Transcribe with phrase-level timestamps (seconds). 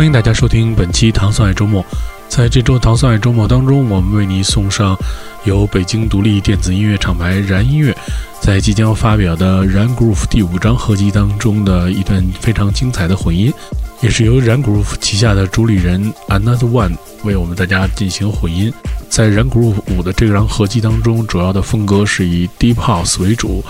[0.00, 1.82] 欢迎大家收听本期《唐宋爱周末》。
[2.26, 4.96] 在这周《唐宋爱周末》当中，我们为你送上
[5.44, 7.94] 由北京独立电子音乐厂牌燃音乐
[8.40, 13.52] 在即将发表的《燃 Groove》第五张合集当中的一段非常精彩的混音，
[14.00, 18.72] 也是由燃 Groove 旗下的主理人 Another One 为我们大家进行混音。
[19.10, 23.62] 在燃 Groove 五的这张合集当中，主要的风格是以 Deep House 为主，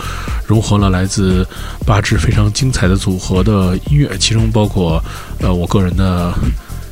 [0.47, 1.45] 融合了来自
[1.85, 5.03] 八支非常精彩的组合的音乐，其中包括
[5.41, 6.33] 呃我个人的。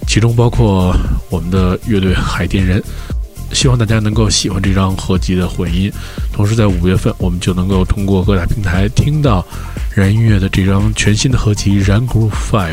[0.07, 0.97] 其中包括
[1.29, 2.83] 我们的乐队海淀人，
[3.53, 5.93] 希望大家能够喜欢这张合集的混音。
[6.33, 9.47] 同时，在五月份，我们就能够通过各大平台听到
[9.95, 12.73] 燃音乐的这张全新的合集《燃 Group Five》。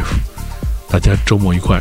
[0.88, 1.78] 大家周末愉快！